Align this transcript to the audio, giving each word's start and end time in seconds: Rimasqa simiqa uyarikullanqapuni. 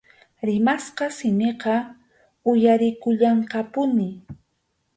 Rimasqa 0.47 1.05
simiqa 1.17 1.75
uyarikullanqapuni. 2.51 4.09